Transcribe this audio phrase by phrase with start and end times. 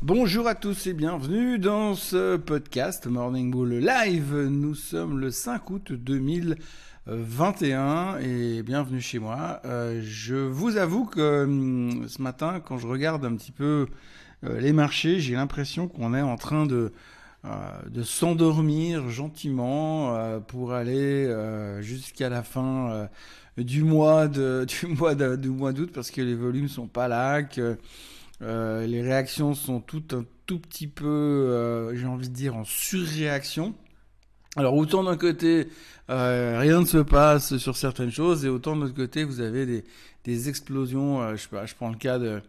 [0.00, 4.32] Bonjour à tous et bienvenue dans ce podcast Morning Bull Live.
[4.32, 9.60] Nous sommes le 5 août 2021 et bienvenue chez moi.
[9.64, 13.88] Euh, je vous avoue que hum, ce matin, quand je regarde un petit peu
[14.44, 16.92] euh, les marchés, j'ai l'impression qu'on est en train de
[17.44, 21.28] euh, s'endormir gentiment pour aller
[21.80, 23.08] jusqu'à la fin
[23.56, 24.28] du mois
[24.86, 27.42] mois d'août parce que les volumes sont pas là
[28.42, 32.64] euh, les réactions sont toutes un tout petit peu, euh, j'ai envie de dire, en
[32.64, 33.74] surréaction.
[34.56, 35.68] Alors autant d'un côté,
[36.10, 39.66] euh, rien ne se passe sur certaines choses, et autant de l'autre côté, vous avez
[39.66, 39.84] des,
[40.24, 41.36] des explosions.
[41.36, 42.40] je, sais pas, je prends le cas de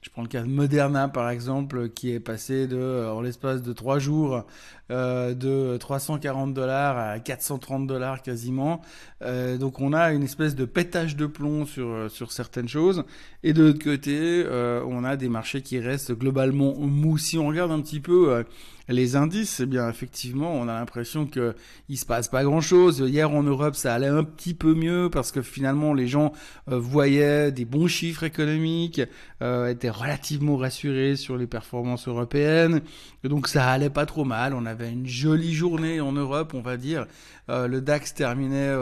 [0.00, 3.72] je prends le cas de Moderna par exemple, qui est passé de, en l'espace de
[3.72, 4.44] trois jours,
[4.90, 8.80] euh, de 340 dollars à 430 dollars quasiment.
[9.22, 13.04] Euh, donc on a une espèce de pétage de plomb sur sur certaines choses.
[13.42, 17.18] Et de l'autre côté, euh, on a des marchés qui restent globalement mous.
[17.18, 18.42] Si on regarde un petit peu euh,
[18.88, 21.54] les indices, eh bien effectivement, on a l'impression que
[21.88, 23.04] il se passe pas grand-chose.
[23.06, 26.32] Hier en Europe, ça allait un petit peu mieux parce que finalement les gens
[26.70, 29.02] euh, voyaient des bons chiffres économiques,
[29.42, 32.80] euh, étaient relativement rassurés sur les performances européennes.
[33.24, 34.54] donc ça allait pas trop mal.
[34.54, 37.06] On avait une jolie journée en Europe, on va dire.
[37.50, 38.74] Euh, le DAX terminait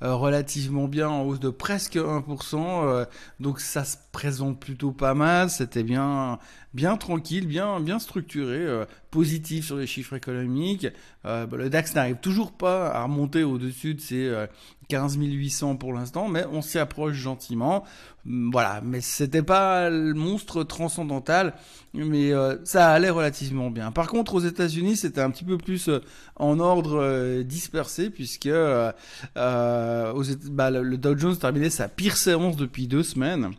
[0.00, 3.06] relativement bien en hausse de presque 1%.
[3.40, 5.50] donc ça se présente plutôt pas mal.
[5.50, 6.38] C'était bien
[6.76, 10.86] bien tranquille, bien, bien structuré, euh, positif sur les chiffres économiques.
[11.24, 14.46] Euh, bah, le DAX n'arrive toujours pas à remonter au-dessus de ses
[14.88, 17.84] 15 euh, 800 pour l'instant, mais on s'y approche gentiment.
[18.26, 21.54] Hum, voilà, mais c'était pas le monstre transcendantal,
[21.94, 22.32] mais
[22.64, 23.90] ça allait relativement bien.
[23.90, 25.90] Par contre, aux États-Unis, c'était un petit peu plus
[26.36, 28.94] en ordre dispersé, puisque bah,
[29.34, 33.52] le Dow Jones terminait sa pire séance depuis deux semaines.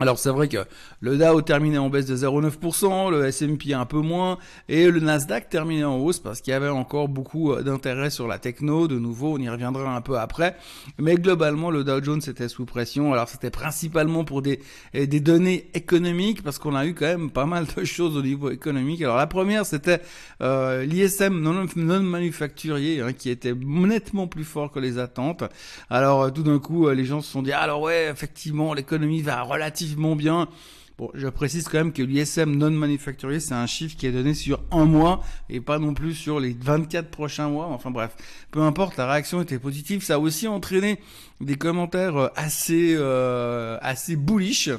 [0.00, 0.56] Alors c'est vrai que
[0.98, 5.48] le Dow terminait en baisse de 0,9%, le S&P un peu moins, et le Nasdaq
[5.48, 8.88] terminait en hausse parce qu'il y avait encore beaucoup euh, d'intérêt sur la techno.
[8.88, 10.56] De nouveau, on y reviendra un peu après.
[10.98, 13.12] Mais globalement, le Dow Jones était sous pression.
[13.12, 14.60] Alors c'était principalement pour des,
[14.94, 18.50] des données économiques parce qu'on a eu quand même pas mal de choses au niveau
[18.50, 19.00] économique.
[19.00, 20.00] Alors la première, c'était
[20.42, 25.44] euh, l'ISM non, non manufacturier hein, qui était nettement plus fort que les attentes.
[25.88, 29.22] Alors euh, tout d'un coup, les gens se sont dit ah, alors ouais, effectivement, l'économie
[29.22, 29.83] va relativement
[30.16, 30.48] bien.
[30.96, 34.32] Bon, je précise quand même que l'ISM non manufacturier, c'est un chiffre qui est donné
[34.32, 37.66] sur un mois et pas non plus sur les 24 prochains mois.
[37.66, 38.16] Enfin bref,
[38.52, 40.04] peu importe, la réaction était positive.
[40.04, 41.00] Ça a aussi entraîné
[41.40, 44.70] des commentaires euh, assez euh, assez bullish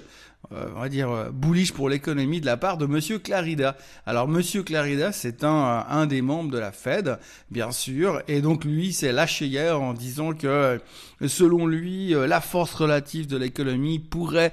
[0.52, 3.76] euh, on va dire euh, bullish pour l'économie de la part de Monsieur Clarida.
[4.06, 7.18] Alors Monsieur Clarida, c'est un, un des membres de la Fed,
[7.52, 10.80] bien sûr, et donc lui s'est lâché hier en disant que
[11.26, 14.52] selon lui, euh, la force relative de l'économie pourrait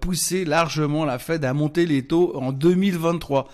[0.00, 3.48] pousser largement la Fed à monter les taux en 2023.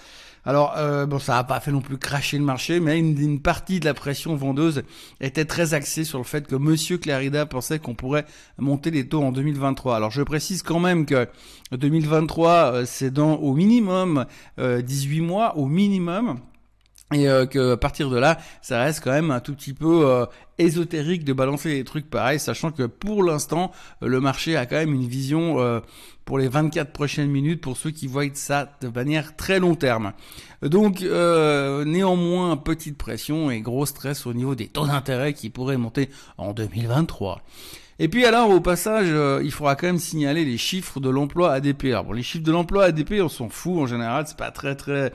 [0.48, 3.81] Alors, euh, bon, ça n'a pas fait non plus cracher le marché, mais une, partie
[3.81, 4.82] de la pression vendeuse
[5.20, 8.25] était très axée sur le fait que Monsieur Clarida pensait qu'on pourrait
[8.56, 9.94] monter les taux en 2023.
[9.94, 11.28] Alors, je précise quand même que
[11.72, 14.25] 2023, euh, c'est dans au minimum
[14.56, 16.38] 18 euh, mois, au minimum
[17.12, 20.06] et euh, que à partir de là, ça reste quand même un tout petit peu
[20.06, 20.26] euh,
[20.58, 24.92] ésotérique de balancer des trucs pareils, sachant que pour l'instant, le marché a quand même
[24.92, 25.80] une vision euh,
[26.26, 30.12] pour les 24 prochaines minutes pour ceux qui voient ça de manière très long terme.
[30.60, 36.10] Donc néanmoins, petite pression et gros stress au niveau des taux d'intérêt qui pourraient monter
[36.36, 37.40] en 2023.
[38.00, 41.53] Et puis alors au passage, euh, il faudra quand même signaler les chiffres de l'emploi
[41.53, 41.86] ADP.
[41.86, 44.76] Alors bon, les chiffres de l'emploi ADP, on s'en fout en général, c'est pas très
[44.76, 45.12] très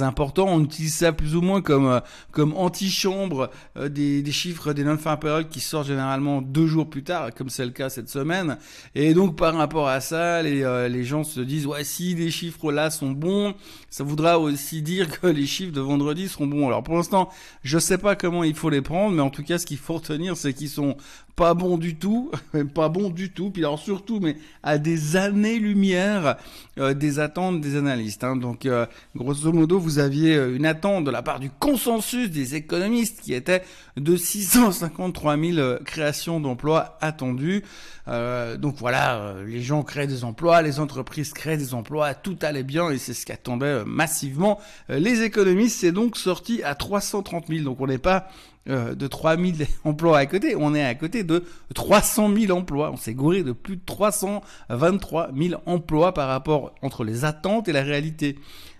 [0.00, 0.46] important.
[0.46, 1.98] On utilise ça plus ou moins comme euh,
[2.30, 5.18] comme antichambre euh, des, des chiffres des non-farm
[5.50, 8.58] qui sortent généralement deux jours plus tard, comme c'est le cas cette semaine.
[8.94, 12.70] Et donc par rapport à ça, les les gens se disent ouais si les chiffres
[12.70, 13.54] là sont bons,
[13.90, 16.68] ça voudra aussi dire que les chiffres de vendredi seront bons.
[16.68, 17.28] Alors pour l'instant,
[17.64, 19.94] je sais pas comment il faut les prendre, mais en tout cas ce qu'il faut
[19.94, 20.96] retenir, c'est qu'ils sont
[21.40, 22.30] pas bon du tout,
[22.74, 26.36] pas bon du tout, puis alors surtout, mais à des années-lumière
[26.78, 28.24] euh, des attentes des analystes.
[28.24, 28.36] Hein.
[28.36, 28.84] Donc, euh,
[29.16, 33.32] grosso modo, vous aviez euh, une attente de la part du consensus des économistes qui
[33.32, 33.62] était
[33.96, 37.64] de 653 000 créations d'emplois attendues.
[38.06, 42.90] donc voilà, les gens créent des emplois, les entreprises créent des emplois, tout allait bien
[42.90, 44.58] et c'est ce qu'attendaient massivement
[44.88, 45.80] les économistes.
[45.80, 48.28] C'est donc sorti à 330 000, donc on n'est pas
[48.70, 51.44] euh, de 3000 emplois à côté, on est à côté de
[51.74, 52.90] 300 000 emplois.
[52.92, 57.72] On s'est gouré de plus de 323 000 emplois par rapport entre les attentes et
[57.72, 58.38] la réalité.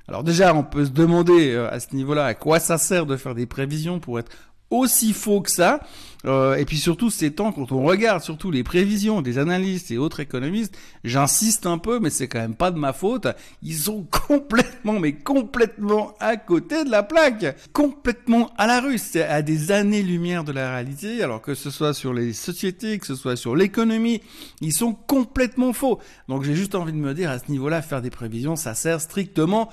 [0.09, 3.17] Alors déjà, on peut se demander euh, à ce niveau-là à quoi ça sert de
[3.17, 4.33] faire des prévisions pour être
[4.71, 5.81] aussi faux que ça.
[6.27, 9.97] Euh, et puis surtout ces temps, quand on regarde surtout les prévisions des analystes et
[9.97, 13.27] autres économistes, j'insiste un peu, mais c'est quand même pas de ma faute.
[13.63, 18.81] Ils sont complètement, mais complètement à côté de la plaque, complètement à la.
[18.97, 21.23] C'est à des années-lumière de la réalité.
[21.23, 24.23] Alors que ce soit sur les sociétés, que ce soit sur l'économie,
[24.61, 25.99] ils sont complètement faux.
[26.29, 29.01] Donc j'ai juste envie de me dire à ce niveau-là, faire des prévisions, ça sert
[29.01, 29.71] strictement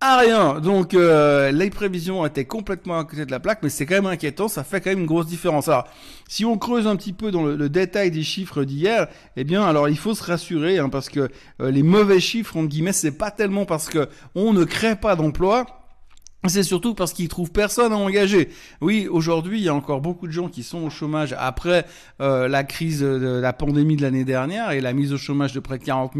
[0.00, 0.60] à rien.
[0.60, 4.06] Donc euh, les prévisions étaient complètement à côté de la plaque, mais c'est quand même
[4.06, 5.68] inquiétant, ça fait quand même une grosse différence.
[5.68, 5.88] Alors,
[6.28, 9.88] si on creuse un petit peu dans le, détail des chiffres d'hier, eh bien, alors
[9.88, 11.28] il faut se rassurer, hein, parce que
[11.60, 15.16] euh, les mauvais chiffres, entre guillemets, c'est pas tellement parce que on ne crée pas
[15.16, 15.66] d'emplois,
[16.46, 18.50] c'est surtout parce qu'ils trouvent personne à engager.
[18.80, 21.84] Oui, aujourd'hui, il y a encore beaucoup de gens qui sont au chômage après
[22.20, 25.58] euh, la crise de la pandémie de l'année dernière et la mise au chômage de
[25.58, 26.12] près de 40,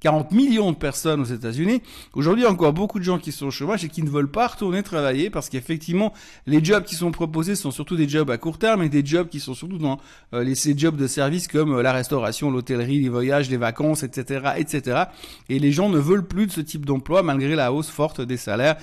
[0.00, 1.80] 40 millions de personnes aux États-Unis.
[2.12, 4.10] Aujourd'hui, il y a encore beaucoup de gens qui sont au chômage et qui ne
[4.10, 6.12] veulent pas retourner travailler parce qu'effectivement,
[6.46, 9.28] les jobs qui sont proposés sont surtout des jobs à court terme et des jobs
[9.28, 9.98] qui sont surtout dans
[10.34, 14.02] euh, les, ces jobs de service comme euh, la restauration, l'hôtellerie, les voyages, les vacances,
[14.02, 15.04] etc., etc.
[15.48, 18.36] Et les gens ne veulent plus de ce type d'emploi malgré la hausse forte des
[18.36, 18.76] salaires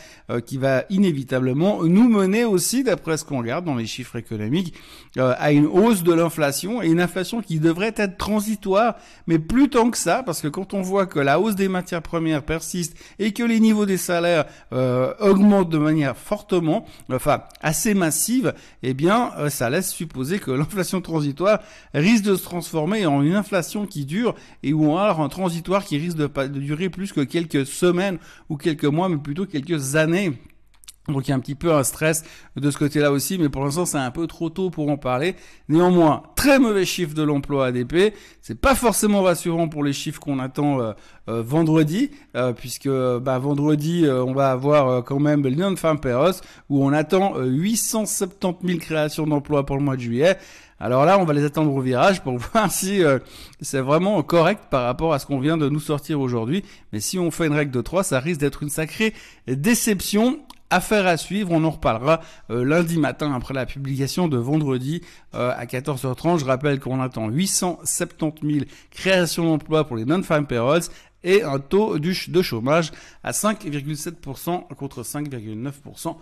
[0.48, 4.74] qui va inévitablement nous mener aussi, d'après ce qu'on regarde dans les chiffres économiques,
[5.18, 8.96] euh, à une hausse de l'inflation et une inflation qui devrait être transitoire,
[9.28, 12.02] mais plus tant que ça, parce que quand on voit que la hausse des matières
[12.02, 17.94] premières persiste et que les niveaux des salaires euh, augmentent de manière fortement, enfin assez
[17.94, 21.60] massive, eh bien euh, ça laisse supposer que l'inflation transitoire
[21.94, 25.98] risque de se transformer en une inflation qui dure et va avoir un transitoire qui
[25.98, 28.18] risque de, de durer plus que quelques semaines
[28.50, 30.37] ou quelques mois, mais plutôt quelques années.
[31.08, 32.24] Donc il y a un petit peu un stress
[32.56, 35.36] de ce côté-là aussi, mais pour l'instant c'est un peu trop tôt pour en parler.
[35.70, 38.14] Néanmoins, très mauvais chiffre de l'emploi ADP.
[38.42, 40.94] C'est pas forcément rassurant pour les chiffres qu'on attend euh,
[41.30, 46.00] euh, vendredi, euh, puisque bah, vendredi on va avoir quand même le non-farm
[46.70, 50.38] où on attend 870 000 créations d'emplois pour le mois de juillet.
[50.80, 53.02] Alors là, on va les attendre au virage pour voir si
[53.62, 56.64] c'est vraiment correct par rapport à ce qu'on vient de nous sortir aujourd'hui.
[56.94, 59.14] Mais si on fait une règle de 3, ça risque d'être une sacrée
[59.48, 60.40] déception.
[60.70, 62.20] Affaire à suivre, on en reparlera
[62.50, 65.02] euh, lundi matin après la publication de vendredi
[65.34, 66.40] euh, à 14h30.
[66.40, 70.84] Je rappelle qu'on attend 870 000 créations d'emplois pour les non-farm payrolls
[71.24, 72.92] et un taux de chômage
[73.24, 76.18] à 5,7% contre 5,9%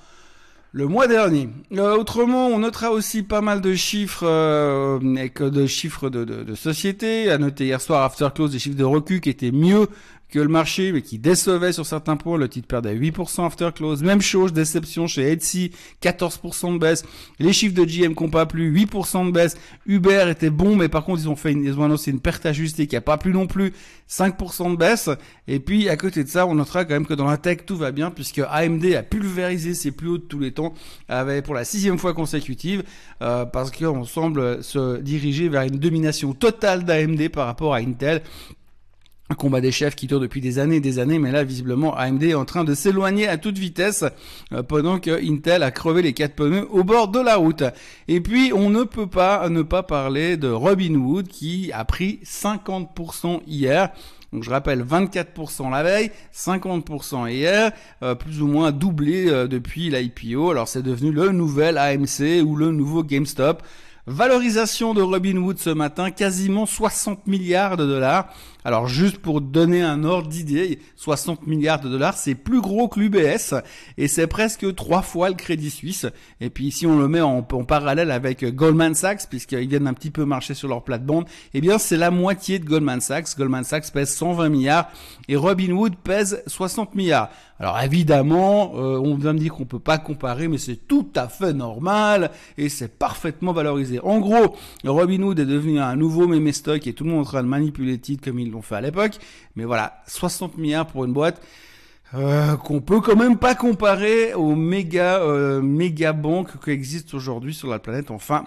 [0.76, 1.48] le mois dernier.
[1.72, 6.54] Euh, autrement, on notera aussi pas mal de chiffres, euh, de chiffres de, de, de
[6.54, 7.32] société.
[7.32, 9.88] À noter hier soir, After Close, des chiffres de recul qui étaient mieux
[10.36, 12.38] que le marché, mais qui décevait sur certains points.
[12.38, 14.04] Le titre perdait 8% after close.
[14.04, 17.06] Même chose, déception chez Etsy, 14% de baisse.
[17.40, 19.56] Les chiffres de GM n'ont pas plu, 8% de baisse.
[19.86, 22.46] Uber était bon, mais par contre, ils ont fait une, ils ont annoncé une perte
[22.46, 23.72] ajustée qui a pas plu non plus,
[24.10, 25.10] 5% de baisse.
[25.48, 27.78] Et puis, à côté de ça, on notera quand même que dans la tech, tout
[27.78, 30.65] va bien, puisque AMD a pulvérisé ses plus hauts de tous les temps,
[31.10, 32.84] avec, pour la sixième fois consécutive,
[33.22, 38.22] euh, parce qu'on semble se diriger vers une domination totale d'AMD par rapport à Intel
[39.30, 41.96] un combat des chefs qui dure depuis des années et des années, mais là visiblement
[41.96, 44.06] AMD est en train de s'éloigner à toute vitesse
[44.54, 47.64] euh, pendant que Intel a crevé les quatre pneus au bord de la route.
[48.08, 53.42] Et puis on ne peut pas ne pas parler de Robinhood qui a pris 50%
[53.48, 53.90] hier.
[54.36, 57.72] Donc je rappelle 24% la veille, 50% hier,
[58.04, 60.52] euh, plus ou moins doublé euh, depuis l'IPO.
[60.52, 63.64] Alors c'est devenu le nouvel AMC ou le nouveau GameStop.
[64.08, 68.28] Valorisation de Robinhood ce matin, quasiment 60 milliards de dollars.
[68.64, 73.00] Alors juste pour donner un ordre d'idée, 60 milliards de dollars, c'est plus gros que
[73.00, 73.54] l'UBS
[73.98, 76.08] et c'est presque trois fois le Crédit Suisse.
[76.42, 80.10] Et puis si on le met en, parallèle avec Goldman Sachs, puisqu'ils viennent un petit
[80.10, 83.38] peu marcher sur leur plate-bande, eh bien c'est la moitié de Goldman Sachs.
[83.38, 84.90] Goldman Sachs pèse 120 milliards
[85.28, 87.30] et Robinhood pèse 60 milliards.
[87.60, 91.30] Alors évidemment, euh, on va me dire qu'on peut pas comparer, mais c'est tout à
[91.30, 93.95] fait normal et c'est parfaitement valorisé.
[94.04, 97.32] En gros, Robinhood est devenu un nouveau meme stock et tout le monde est en
[97.32, 99.18] train de manipuler le titre comme il fait à l'époque.
[99.56, 101.42] Mais voilà, 60 milliards pour une boîte.
[102.14, 107.54] Euh, qu'on peut quand même pas comparer aux méga euh, méga banques qui existent aujourd'hui
[107.54, 108.12] sur la planète.
[108.12, 108.46] Enfin,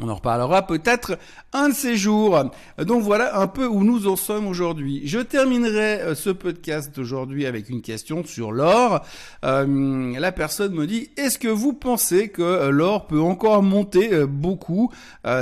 [0.00, 1.18] on en reparlera peut-être
[1.52, 2.50] un de ces jours.
[2.78, 5.02] Donc voilà un peu où nous en sommes aujourd'hui.
[5.04, 9.04] Je terminerai euh, ce podcast d'aujourd'hui avec une question sur l'or.
[9.44, 14.26] Euh, la personne me dit, est-ce que vous pensez que euh, l'or peut encore monter
[14.26, 14.92] beaucoup,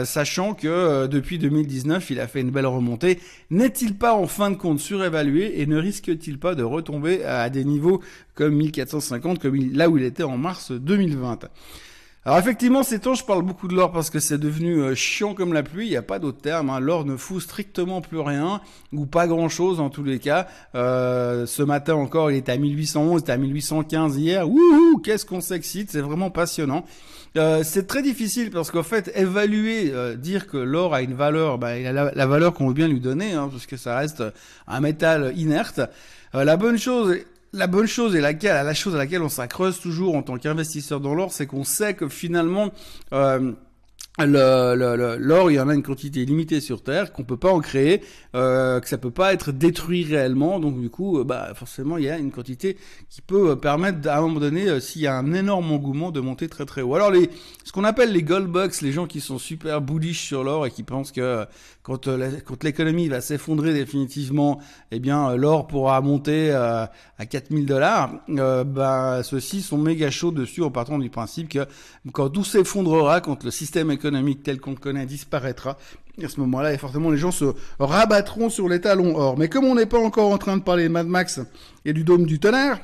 [0.04, 3.20] sachant que depuis 2019, il a fait une belle remontée
[3.50, 7.64] N'est-il pas en fin de compte surévalué et ne risque-t-il pas de retomber à des
[7.64, 8.00] niveaux
[8.34, 11.46] comme 1450, comme là où il était en mars 2020
[12.26, 15.32] Alors effectivement, ces temps, je parle beaucoup de l'or parce que c'est devenu euh, chiant
[15.32, 15.86] comme la pluie.
[15.86, 16.70] Il n'y a pas d'autre terme.
[16.70, 16.80] Hein.
[16.80, 18.60] L'or ne fout strictement plus rien
[18.92, 20.48] ou pas grand-chose en tous les cas.
[20.74, 24.50] Euh, ce matin encore, il était à 1811, il était à 1815 hier.
[24.50, 26.84] Wouhou, qu'est-ce qu'on s'excite C'est vraiment passionnant.
[27.36, 31.58] Euh, c'est très difficile parce qu'en fait, évaluer, euh, dire que l'or a une valeur,
[31.58, 34.24] bah, a la, valeur qu'on veut bien lui donner, hein, parce que ça reste
[34.66, 35.80] un métal inerte.
[36.34, 37.18] La bonne chose
[37.56, 41.00] la bonne chose et laquelle, la chose à laquelle on s'accroche toujours en tant qu'investisseur
[41.00, 42.70] dans l'or, c'est qu'on sait que finalement,
[43.12, 43.52] euh,
[44.24, 48.02] l'or, il y en a une quantité limitée sur Terre, qu'on peut pas en créer,
[48.34, 50.58] euh, que ça peut pas être détruit réellement.
[50.58, 52.78] Donc du coup, euh, bah forcément, il y a une quantité
[53.10, 56.10] qui peut euh, permettre à un moment donné, euh, s'il y a un énorme engouement,
[56.10, 56.94] de monter très très haut.
[56.94, 57.28] Alors les,
[57.64, 60.70] ce qu'on appelle les gold bucks, les gens qui sont super bullish sur l'or et
[60.70, 61.44] qui pensent que
[61.82, 62.08] quand,
[62.62, 64.60] l'économie va s'effondrer définitivement,
[64.92, 66.90] eh bien l'or pourra monter à
[67.30, 68.14] 4000 dollars.
[68.28, 71.66] bah ceux-ci sont méga chauds dessus en partant du principe que
[72.12, 75.78] quand tout s'effondrera, quand le système économique économique tel qu'on connaît disparaîtra.
[76.22, 77.46] à ce moment-là, et forcément, les gens se
[77.80, 79.36] rabattront sur les talons or.
[79.36, 81.40] Mais comme on n'est pas encore en train de parler de Mad Max
[81.84, 82.78] et du dôme du tonnerre,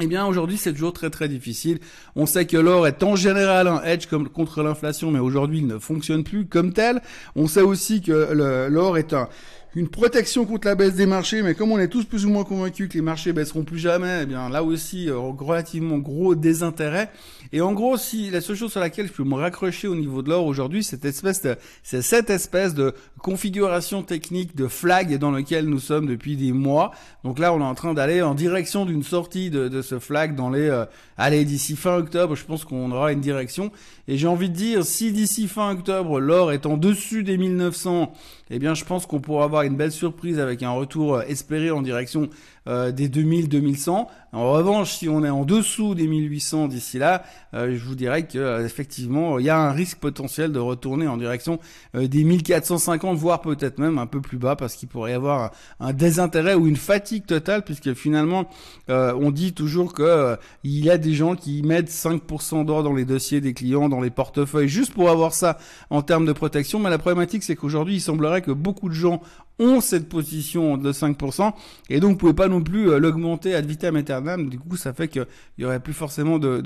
[0.00, 1.80] eh bien, aujourd'hui, c'est toujours très très difficile.
[2.14, 5.78] On sait que l'or est en général un hedge contre l'inflation, mais aujourd'hui, il ne
[5.78, 7.00] fonctionne plus comme tel.
[7.34, 9.28] On sait aussi que l'or est un,
[9.76, 12.44] une protection contre la baisse des marchés, mais comme on est tous plus ou moins
[12.44, 17.10] convaincus que les marchés baisseront plus jamais, eh bien là aussi euh, relativement gros désintérêt.
[17.52, 20.22] Et en gros, si la seule chose sur laquelle je peux me raccrocher au niveau
[20.22, 21.46] de l'or aujourd'hui, cette espèce
[21.82, 26.92] c'est cette espèce de configuration technique de flag dans lequel nous sommes depuis des mois.
[27.22, 30.34] Donc là, on est en train d'aller en direction d'une sortie de, de, ce flag
[30.34, 30.86] dans les, euh,
[31.18, 33.70] allez d'ici fin octobre, je pense qu'on aura une direction.
[34.08, 38.10] Et j'ai envie de dire, si d'ici fin octobre l'or est en dessus des 1900
[38.50, 41.70] eh bien je pense qu'on pourra avoir une belle surprise avec un retour euh, espéré
[41.70, 42.28] en direction
[42.68, 44.06] euh, des 2000-2100.
[44.32, 47.22] En revanche, si on est en dessous des 1800 d'ici là,
[47.54, 51.06] euh, je vous dirais que euh, effectivement, il y a un risque potentiel de retourner
[51.06, 51.60] en direction
[51.94, 55.92] des 1450, voire peut-être même un peu plus bas, parce qu'il pourrait y avoir un,
[55.92, 58.48] désintérêt ou une fatigue totale, puisque finalement,
[58.88, 63.04] on dit toujours que il y a des gens qui mettent 5% d'or dans les
[63.04, 65.58] dossiers des clients, dans les portefeuilles, juste pour avoir ça
[65.90, 66.78] en termes de protection.
[66.78, 69.22] Mais la problématique, c'est qu'aujourd'hui, il semblerait que beaucoup de gens
[69.58, 71.52] ont cette position de 5%,
[71.88, 74.92] et donc vous pouvez pas non plus euh, l'augmenter ad vitam aeternam, du coup ça
[74.92, 75.26] fait qu'il
[75.58, 76.60] y aurait plus forcément de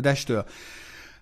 [0.00, 0.44] d'acheteurs.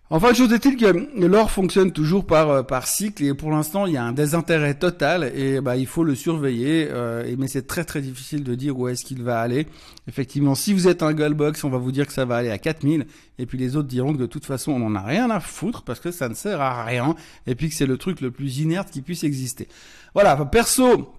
[0.08, 3.94] Enfin, chose est-il que l'or fonctionne toujours par euh, par cycle et pour l'instant il
[3.94, 6.86] y a un désintérêt total et bah il faut le surveiller.
[6.92, 9.66] Euh, mais c'est très très difficile de dire où est-ce qu'il va aller.
[10.06, 12.58] Effectivement, si vous êtes un goldbox, on va vous dire que ça va aller à
[12.58, 13.04] 4000
[13.40, 15.82] et puis les autres diront que de toute façon on n'en a rien à foutre
[15.82, 17.16] parce que ça ne sert à rien
[17.48, 19.66] et puis que c'est le truc le plus inerte qui puisse exister.
[20.14, 21.12] Voilà, perso,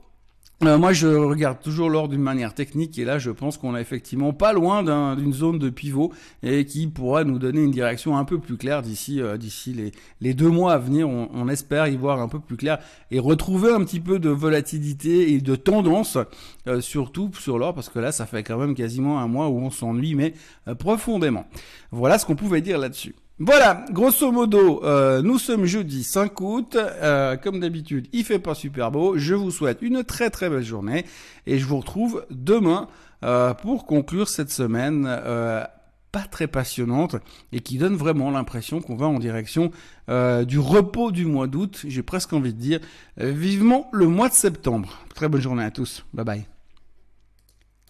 [0.63, 3.81] euh, moi, je regarde toujours l'or d'une manière technique et là, je pense qu'on est
[3.81, 6.11] effectivement pas loin d'une zone de pivot
[6.41, 10.33] et qui pourra nous donner une direction un peu plus claire d'ici euh, d'ici les,
[10.33, 11.07] deux mois à venir.
[11.07, 12.79] On, on, espère y voir un peu plus clair
[13.11, 16.17] et retrouver un petit peu de volatilité et de tendance,
[16.65, 19.59] euh, surtout sur l'or, parce que là, ça fait quand même quasiment un mois où
[19.59, 20.33] on s'ennuie, mais
[20.79, 21.45] profondément.
[21.91, 23.13] Voilà ce qu'on pouvait dire là-dessus.
[23.39, 26.75] Voilà, grosso modo, euh, nous sommes jeudi 5 août.
[26.75, 29.15] Euh, comme d'habitude, il fait pas super beau.
[29.15, 31.05] Je vous souhaite une très très belle journée
[31.45, 32.87] et je vous retrouve demain
[33.23, 35.03] euh, pour conclure cette semaine
[36.11, 37.17] pas très passionnante
[37.51, 39.71] et qui donne vraiment l'impression qu'on va en direction
[40.07, 41.83] du repos du mois d'août.
[41.87, 42.79] J'ai presque envie de dire
[43.17, 44.97] vivement le mois de septembre.
[45.13, 46.05] Très bonne journée à tous.
[46.11, 46.56] Bye bye.